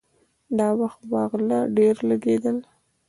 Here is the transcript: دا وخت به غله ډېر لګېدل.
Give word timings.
دا 0.57 0.67
وخت 0.81 1.01
به 1.09 1.19
غله 1.31 1.59
ډېر 1.77 1.95
لګېدل. 2.09 2.57